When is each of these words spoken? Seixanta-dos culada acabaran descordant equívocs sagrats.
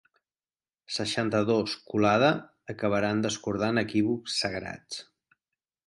Seixanta-dos 0.95 1.75
culada 1.91 2.31
acabaran 2.75 3.23
descordant 3.29 3.83
equívocs 3.87 4.43
sagrats. 4.43 5.03